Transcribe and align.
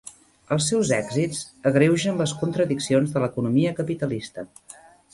Els 0.53 0.69
seus 0.71 0.93
èxits 0.97 1.43
agreugen 1.71 2.19
les 2.23 2.35
contradiccions 2.41 3.15
de 3.15 3.25
l'economia 3.25 3.79
capitalista. 3.83 4.51